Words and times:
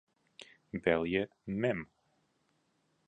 Belje 0.83 1.21
mem. 1.45 1.85